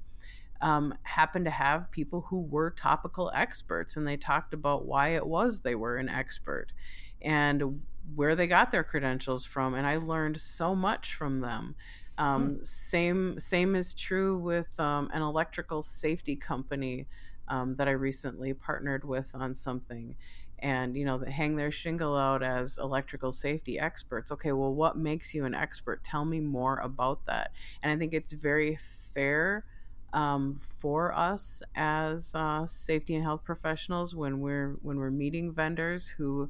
[0.60, 5.28] um, happened to have people who were topical experts and they talked about why it
[5.28, 6.72] was they were an expert
[7.22, 7.82] and
[8.16, 11.76] where they got their credentials from and i learned so much from them.
[12.20, 12.66] Um, mm.
[12.66, 17.06] same same is true with um, an electrical safety company
[17.48, 20.16] um, that i recently partnered with on something.
[20.60, 24.32] And you know they hang their shingle out as electrical safety experts.
[24.32, 26.04] Okay well what makes you an expert?
[26.04, 27.52] Tell me more about that.
[27.84, 28.78] And i think it's very
[29.14, 29.66] fair
[30.14, 36.08] um, for us as uh, safety and health professionals when we're when we're meeting vendors
[36.08, 36.50] who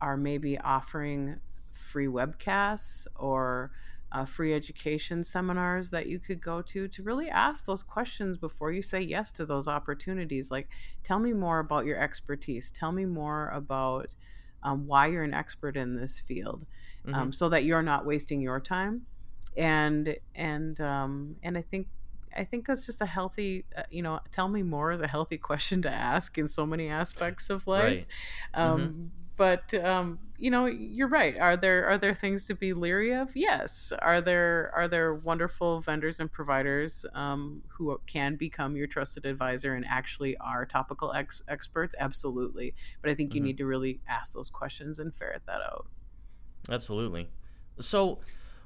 [0.00, 1.38] are maybe offering
[1.70, 3.70] free webcasts or
[4.12, 8.72] uh, free education seminars that you could go to to really ask those questions before
[8.72, 10.50] you say yes to those opportunities.
[10.50, 10.68] Like,
[11.04, 12.70] tell me more about your expertise.
[12.70, 14.14] Tell me more about
[14.62, 16.66] um, why you're an expert in this field,
[17.06, 17.30] um, mm-hmm.
[17.30, 19.02] so that you're not wasting your time.
[19.56, 21.86] And and um, and I think
[22.36, 25.38] I think that's just a healthy, uh, you know, tell me more is a healthy
[25.50, 27.84] question to ask in so many aspects of life.
[27.84, 28.06] Right.
[28.54, 31.38] Um, mm-hmm but um, you know you're right.
[31.38, 33.34] Are there are there things to be leery of?
[33.34, 33.90] Yes.
[34.00, 39.76] Are there are there wonderful vendors and providers um, who can become your trusted advisor
[39.76, 41.94] and actually are topical ex- experts?
[41.98, 42.74] Absolutely.
[43.00, 43.46] But i think you mm-hmm.
[43.46, 45.86] need to really ask those questions and ferret that out.
[46.68, 47.30] Absolutely.
[47.80, 48.18] So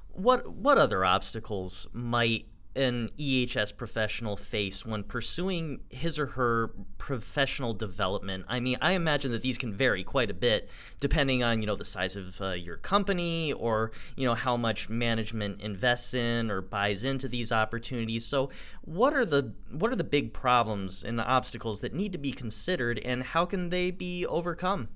[0.09, 7.73] what what other obstacles might an EHS professional face when pursuing his or her professional
[7.73, 8.45] development?
[8.47, 11.75] I mean, I imagine that these can vary quite a bit depending on, you know,
[11.75, 16.61] the size of uh, your company or, you know, how much management invests in or
[16.61, 18.25] buys into these opportunities.
[18.25, 18.49] So,
[18.81, 22.31] what are the what are the big problems and the obstacles that need to be
[22.31, 24.89] considered and how can they be overcome?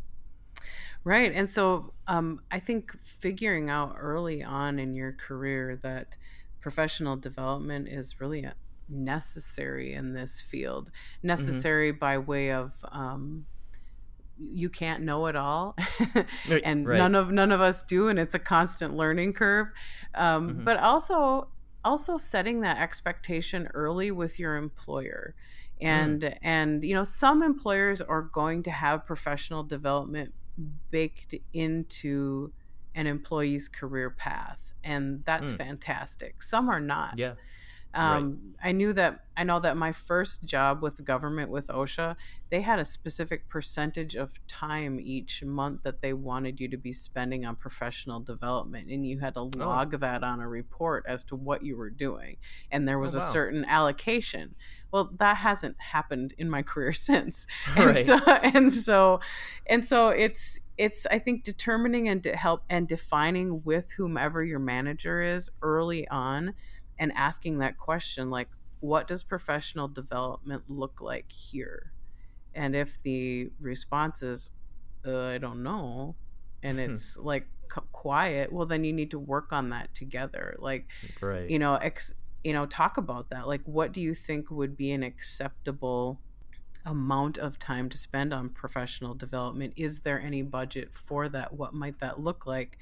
[1.04, 1.32] Right.
[1.34, 6.16] And so, um, I think figuring out early on in your career that
[6.62, 8.46] professional development is really
[8.90, 10.88] necessary in this field.
[10.88, 11.28] Mm-hmm.
[11.28, 12.00] Necessary mm-hmm.
[12.00, 13.46] by way of um,
[14.38, 15.76] you can't know it all,
[16.64, 16.98] and right.
[16.98, 19.68] none of none of us do, and it's a constant learning curve.
[20.16, 20.64] Um, mm-hmm.
[20.64, 21.50] But also
[21.84, 25.34] also setting that expectation early with your employer
[25.82, 26.38] and mm.
[26.42, 30.34] and you know some employers are going to have professional development
[30.92, 32.52] baked into
[32.96, 35.58] an employee's career path and that's mm.
[35.58, 36.42] fantastic.
[36.42, 37.18] Some are not.
[37.18, 37.34] Yeah.
[37.94, 38.70] Um, right.
[38.70, 42.16] I knew that I know that my first job with the government with OSHA,
[42.52, 46.92] they had a specific percentage of time each month that they wanted you to be
[46.94, 49.52] spending on professional development, and you had to oh.
[49.56, 49.98] log oh.
[49.98, 52.38] that on a report as to what you were doing,
[52.72, 53.26] and there was oh, wow.
[53.26, 54.54] a certain allocation.
[54.92, 58.06] Well, that hasn't happened in my career since, and right.
[58.06, 59.20] so and so,
[59.66, 64.60] and so it's it's I think determining and to help and defining with whomever your
[64.60, 66.54] manager is early on
[66.98, 68.48] and asking that question like
[68.80, 71.92] what does professional development look like here?
[72.56, 74.52] And if the response is
[75.06, 76.14] uh, i don't know
[76.64, 80.56] and it's like c- quiet well then you need to work on that together.
[80.60, 80.88] Like
[81.20, 81.50] right.
[81.50, 82.14] you know ex-
[82.46, 83.48] you know talk about that.
[83.48, 86.22] Like what do you think would be an acceptable
[86.86, 89.74] amount of time to spend on professional development?
[89.76, 91.54] Is there any budget for that?
[91.54, 92.78] What might that look like?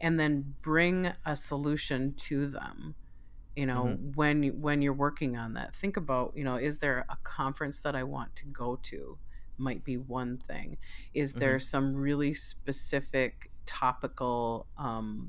[0.00, 2.94] And then bring a solution to them
[3.56, 4.12] you know mm-hmm.
[4.12, 5.74] when when you're working on that.
[5.74, 9.18] Think about you know is there a conference that i want to go to
[9.60, 10.78] might be one thing.
[11.14, 11.62] Is there mm-hmm.
[11.62, 15.28] some really specific topical um,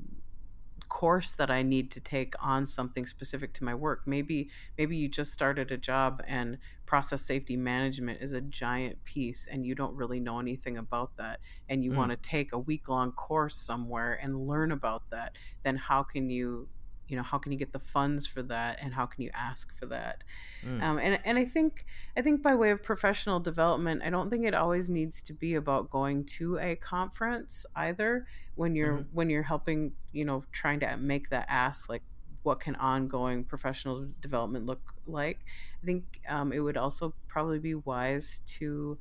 [0.92, 4.02] course that I need to take on something specific to my work.
[4.04, 9.48] Maybe maybe you just started a job and process safety management is a giant piece
[9.50, 11.40] and you don't really know anything about that
[11.70, 11.96] and you mm.
[11.96, 15.32] want to take a week long course somewhere and learn about that.
[15.62, 16.68] Then how can you
[17.08, 19.76] you know how can you get the funds for that and how can you ask
[19.78, 20.24] for that
[20.64, 20.82] mm.
[20.82, 21.84] um, and, and i think
[22.16, 25.54] i think by way of professional development i don't think it always needs to be
[25.54, 29.14] about going to a conference either when you're mm-hmm.
[29.16, 32.02] when you're helping you know trying to make that ask like
[32.44, 35.38] what can ongoing professional development look like
[35.82, 38.98] i think um, it would also probably be wise to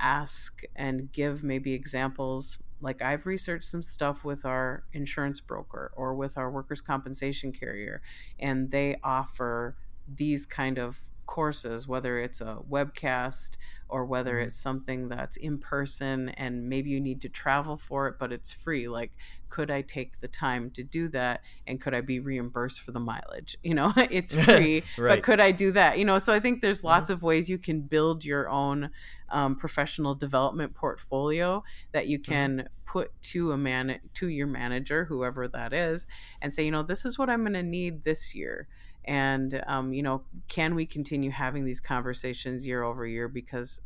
[0.00, 6.14] ask and give maybe examples like I've researched some stuff with our insurance broker or
[6.14, 8.02] with our workers' compensation carrier,
[8.38, 9.76] and they offer
[10.06, 10.98] these kind of
[11.28, 13.58] courses, whether it's a webcast
[13.88, 14.48] or whether mm-hmm.
[14.48, 18.50] it's something that's in person and maybe you need to travel for it, but it's
[18.50, 18.88] free.
[18.88, 19.12] Like,
[19.48, 23.00] could I take the time to do that and could I be reimbursed for the
[23.00, 23.56] mileage?
[23.62, 25.16] You know, it's free, right.
[25.16, 25.98] but could I do that?
[25.98, 26.88] You know, so I think there's mm-hmm.
[26.88, 28.90] lots of ways you can build your own
[29.28, 31.62] um, professional development portfolio
[31.92, 32.32] that you mm-hmm.
[32.32, 32.66] can mm-hmm.
[32.86, 36.06] put to a man to your manager, whoever that is,
[36.40, 38.66] and say, you know, this is what I'm going to need this year
[39.04, 43.28] and um, you know can we continue having these conversations year over year?
[43.28, 43.80] Because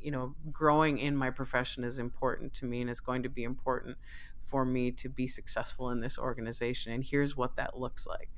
[0.00, 3.44] you know growing in my profession is important to me and is going to be
[3.44, 3.96] important
[4.42, 6.92] for me to be successful in this organization.
[6.92, 8.30] And here's what that looks like.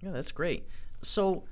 [0.00, 0.66] Yeah that's great.
[1.02, 1.44] So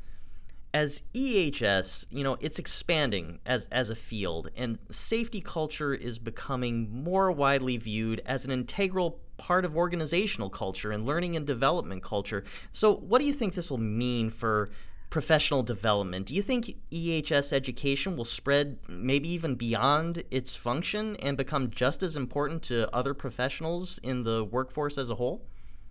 [0.74, 6.90] as EHS, you know, it's expanding as as a field, and safety culture is becoming
[6.90, 12.44] more widely viewed as an integral part of organizational culture and learning and development culture.
[12.70, 14.70] So, what do you think this will mean for
[15.10, 16.26] professional development?
[16.26, 22.02] Do you think EHS education will spread maybe even beyond its function and become just
[22.02, 25.44] as important to other professionals in the workforce as a whole?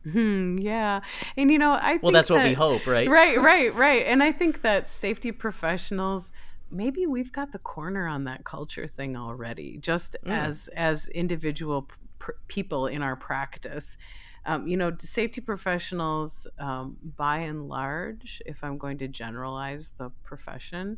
[0.03, 1.01] Hmm, yeah.
[1.37, 3.07] And you know, I Well, that's that, what we hope, right?
[3.07, 4.03] Right, right, right.
[4.05, 6.31] And I think that safety professionals
[6.71, 10.31] maybe we've got the corner on that culture thing already just mm.
[10.31, 11.87] as as individual
[12.17, 13.97] pr- people in our practice.
[14.43, 20.09] Um, you know, safety professionals, um, by and large, if I'm going to generalize the
[20.23, 20.97] profession,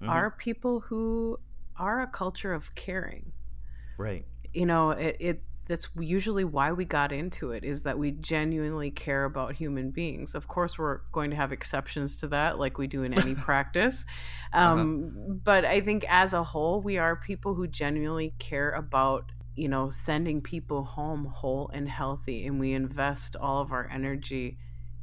[0.00, 0.08] mm-hmm.
[0.08, 1.38] are people who
[1.76, 3.30] are a culture of caring.
[3.98, 4.24] Right.
[4.54, 8.90] You know, it, it that's usually why we got into it is that we genuinely
[8.90, 12.86] care about human beings of course we're going to have exceptions to that like we
[12.86, 14.04] do in any practice
[14.52, 14.72] uh-huh.
[14.72, 15.34] um, uh-huh.
[15.44, 19.88] but i think as a whole we are people who genuinely care about you know
[19.88, 24.56] sending people home whole and healthy and we invest all of our energy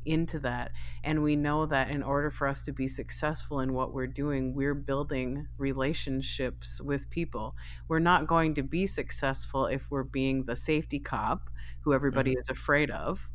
[0.05, 0.71] into that.
[1.03, 4.53] And we know that in order for us to be successful in what we're doing,
[4.53, 7.55] we're building relationships with people.
[7.87, 11.49] We're not going to be successful if we're being the safety cop
[11.81, 12.41] who everybody mm-hmm.
[12.41, 13.29] is afraid of.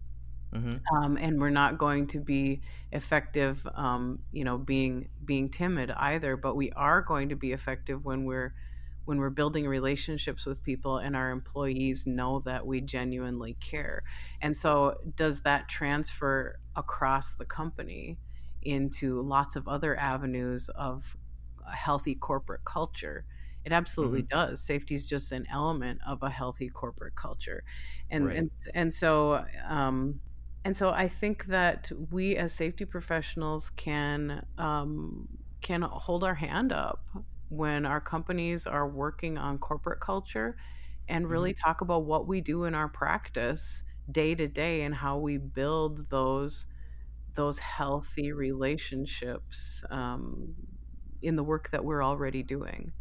[0.54, 0.96] Mm-hmm.
[0.96, 6.36] Um, and we're not going to be effective, um, you know, being being timid either.
[6.36, 8.52] But we are going to be effective when we're
[9.04, 14.02] when we're building relationships with people and our employees know that we genuinely care.
[14.40, 18.18] And so, does that transfer across the company
[18.62, 21.16] into lots of other avenues of
[21.66, 23.24] a healthy corporate culture?
[23.64, 24.50] It absolutely mm-hmm.
[24.50, 24.62] does.
[24.62, 27.62] Safety is just an element of a healthy corporate culture,
[28.10, 28.36] and right.
[28.36, 30.20] and and so um,
[30.64, 35.28] and so I think that we as safety professionals can um,
[35.60, 37.04] can hold our hand up
[37.50, 40.56] when our companies are working on corporate culture
[41.08, 41.68] and really mm-hmm.
[41.68, 46.08] talk about what we do in our practice day to day and how we build
[46.10, 46.66] those
[47.34, 50.54] those healthy relationships um,
[51.22, 52.92] in the work that we're already doing.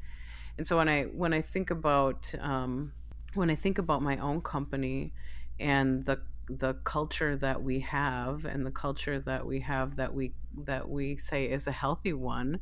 [0.58, 2.92] And so when I when I think about um,
[3.34, 5.14] when I think about my own company
[5.60, 6.20] and the
[6.50, 10.34] the culture that we have and the culture that we have that we
[10.66, 12.60] that we say is a healthy one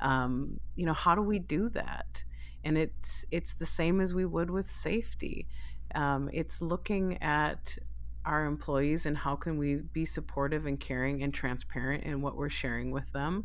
[0.00, 2.24] um, you know how do we do that?
[2.64, 5.48] And it's it's the same as we would with safety.
[5.94, 7.76] Um, it's looking at
[8.24, 12.48] our employees and how can we be supportive and caring and transparent in what we're
[12.48, 13.44] sharing with them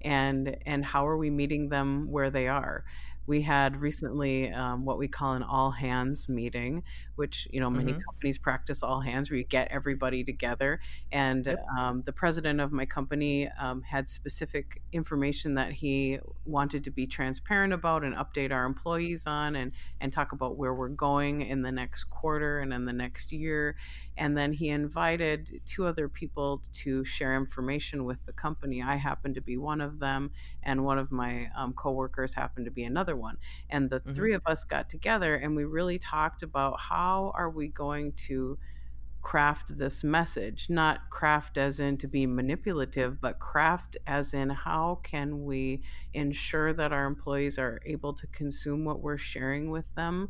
[0.00, 2.84] and and how are we meeting them where they are
[3.26, 6.82] we had recently um, what we call an all hands meeting,
[7.14, 8.00] which you know many mm-hmm.
[8.00, 10.80] companies practice all hands, where you get everybody together.
[11.12, 11.64] And yep.
[11.78, 17.06] um, the president of my company um, had specific information that he wanted to be
[17.06, 21.62] transparent about and update our employees on, and and talk about where we're going in
[21.62, 23.76] the next quarter and in the next year.
[24.16, 28.82] And then he invited two other people to share information with the company.
[28.82, 32.70] I happened to be one of them, and one of my um, coworkers happened to
[32.70, 33.36] be another one.
[33.70, 34.12] And the mm-hmm.
[34.12, 38.58] three of us got together and we really talked about how are we going to
[39.22, 44.98] craft this message not craft as in to be manipulative but craft as in how
[45.04, 45.80] can we
[46.12, 50.28] ensure that our employees are able to consume what we're sharing with them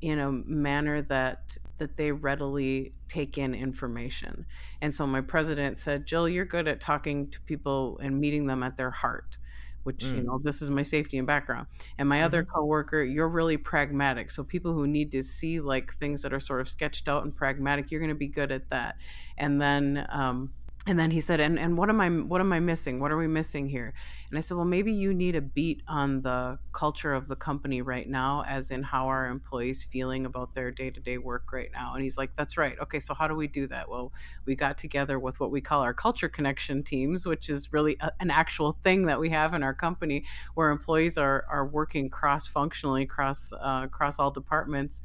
[0.00, 4.46] in a manner that that they readily take in information
[4.80, 8.62] and so my president said jill you're good at talking to people and meeting them
[8.62, 9.36] at their heart
[9.84, 10.16] which mm.
[10.16, 11.66] you know this is my safety and background
[11.98, 12.24] and my mm-hmm.
[12.24, 16.40] other coworker you're really pragmatic so people who need to see like things that are
[16.40, 18.96] sort of sketched out and pragmatic you're going to be good at that
[19.38, 20.50] and then um,
[20.84, 22.98] and then he said and, and what am i what am i missing?
[22.98, 23.94] What are we missing here?
[24.30, 27.82] And i said well maybe you need a beat on the culture of the company
[27.82, 31.94] right now as in how our employees feeling about their day-to-day work right now.
[31.94, 32.76] And he's like that's right.
[32.80, 33.88] Okay so how do we do that?
[33.88, 34.12] Well
[34.44, 38.10] we got together with what we call our culture connection teams which is really a,
[38.18, 40.24] an actual thing that we have in our company
[40.54, 45.02] where employees are are working cross-functionally across uh, across all departments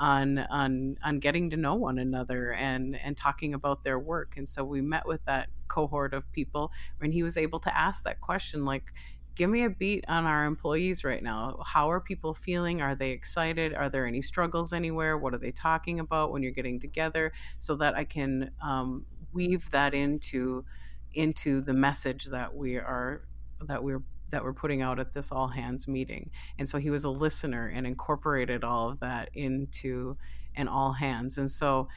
[0.00, 4.36] on on on getting to know one another and and talking about their work.
[4.36, 8.02] And so we met with that cohort of people and he was able to ask
[8.04, 8.92] that question like
[9.36, 11.62] give me a beat on our employees right now.
[11.64, 12.82] How are people feeling?
[12.82, 13.72] Are they excited?
[13.72, 15.16] Are there any struggles anywhere?
[15.18, 17.32] What are they talking about when you're getting together?
[17.58, 20.64] So that i can um, weave that into
[21.12, 23.22] into the message that we are
[23.66, 26.30] that we're that we're putting out at this all hands meeting.
[26.58, 30.16] And so he was a listener and incorporated all of that into
[30.56, 31.38] an all hands.
[31.38, 31.88] And so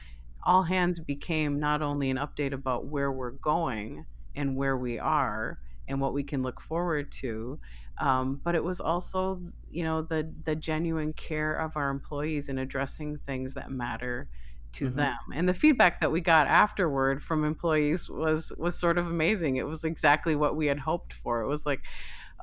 [0.44, 4.04] all hands became not only an update about where we're going
[4.36, 5.58] and where we are
[5.88, 7.58] and what we can look forward to,
[7.98, 12.58] um, but it was also, you know, the the genuine care of our employees in
[12.58, 14.28] addressing things that matter
[14.72, 14.96] to mm-hmm.
[14.96, 15.18] them.
[15.32, 19.56] And the feedback that we got afterward from employees was was sort of amazing.
[19.56, 21.42] It was exactly what we had hoped for.
[21.42, 21.82] It was like,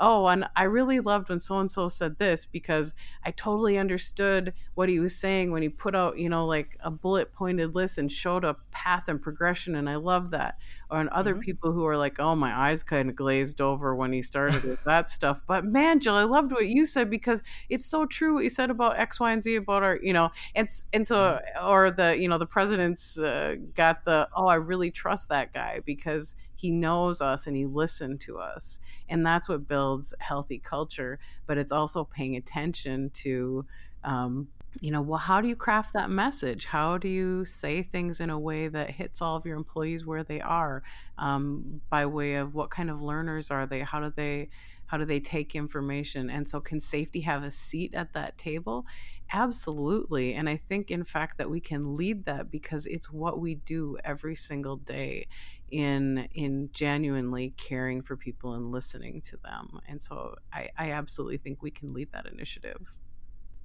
[0.02, 4.54] oh, and I really loved when so and so said this because I totally understood
[4.74, 8.00] what he was saying when he put out, you know, like a bullet pointed list
[8.00, 9.76] and showed a path and progression.
[9.76, 10.58] And I love that.
[10.90, 11.42] Or and other mm-hmm.
[11.42, 14.84] people who are like, oh, my eyes kind of glazed over when he started with
[14.86, 15.44] that stuff.
[15.46, 18.72] But man, Jill, I loved what you said because it's so true what you said
[18.72, 21.68] about X, Y, and Z about our, you know, and, and so, mm-hmm.
[21.68, 25.82] or the, you know, the president's uh, got the, oh, I really trust that guy
[25.86, 31.20] because he knows us and he listened to us and that's what builds healthy culture
[31.48, 33.66] but it's also paying attention to
[34.04, 34.48] um,
[34.80, 36.66] you know well how do you craft that message?
[36.66, 40.24] How do you say things in a way that hits all of your employees where
[40.24, 40.84] they are?
[41.18, 43.82] Um, by way of what kind of learners are they?
[43.82, 44.50] How do they
[44.86, 46.30] how do they take information?
[46.30, 48.86] And so can safety have a seat at that table?
[49.34, 53.56] Absolutely and i think in fact that we can lead that because it's what we
[53.56, 55.28] do every single day
[55.72, 61.38] in in genuinely caring for people and listening to them and so i, I absolutely
[61.38, 62.92] think we can lead that initiative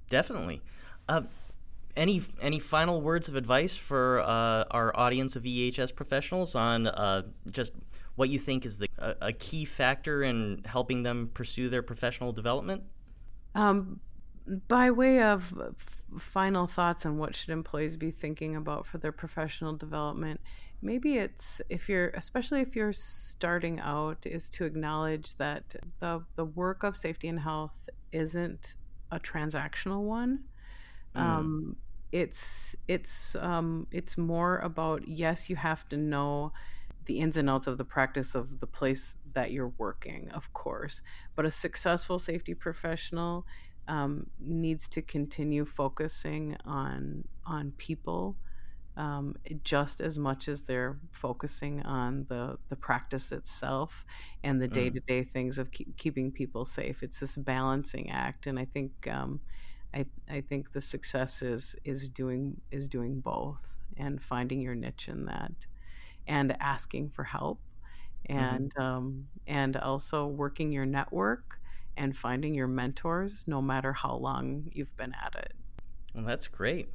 [0.09, 0.61] definitely
[1.09, 1.21] uh,
[1.97, 7.23] any any final words of advice for uh, our audience of EHS professionals on uh,
[7.51, 7.73] just
[8.15, 12.31] what you think is the a, a, key factor in helping them pursue their professional
[12.31, 12.83] development?
[13.55, 13.99] Um,
[14.67, 15.53] by way of
[16.17, 20.39] final thoughts on what should employees be thinking about for their professional development,
[20.81, 26.45] maybe it's if you're especially if you're starting out is to acknowledge that the the
[26.45, 28.75] work of safety and health isn't
[29.11, 30.39] a transactional one
[31.15, 31.21] mm.
[31.21, 31.75] um,
[32.11, 36.51] it's it's um, it's more about yes you have to know
[37.05, 41.01] the ins and outs of the practice of the place that you're working of course
[41.35, 43.45] but a successful safety professional
[43.87, 48.35] um, needs to continue focusing on on people
[48.97, 54.05] um, just as much as they're focusing on the the practice itself
[54.43, 57.03] and the day to day things of keep, keeping people safe.
[57.03, 59.39] It's this balancing act, and I think um,
[59.93, 65.07] I I think the success is is doing is doing both and finding your niche
[65.09, 65.53] in that,
[66.27, 67.59] and asking for help,
[68.27, 68.39] mm-hmm.
[68.39, 68.81] and mm-hmm.
[68.81, 71.59] um, and also working your network
[71.97, 75.53] and finding your mentors, no matter how long you've been at it.
[76.13, 76.89] Well, that's great.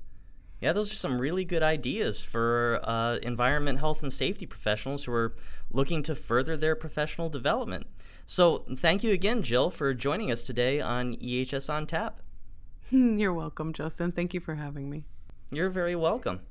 [0.63, 5.13] Yeah, those are some really good ideas for uh, environment, health, and safety professionals who
[5.13, 5.35] are
[5.73, 7.89] looking to further their professional development.
[8.27, 12.21] So, thank you again, Jill, for joining us today on EHS on Tap.
[12.91, 14.13] You're welcome, Justin.
[14.13, 15.03] Thank you for having me.
[15.51, 16.43] You're very welcome.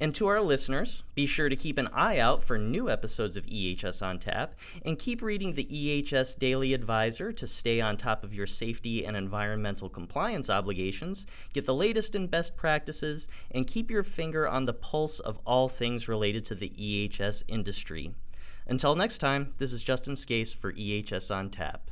[0.00, 3.46] And to our listeners, be sure to keep an eye out for new episodes of
[3.46, 8.32] EHS on Tap and keep reading the EHS Daily Advisor to stay on top of
[8.32, 14.04] your safety and environmental compliance obligations, get the latest and best practices, and keep your
[14.04, 18.14] finger on the pulse of all things related to the EHS industry.
[18.68, 21.82] Until next time, this is Justin Scace for EHS on Tap.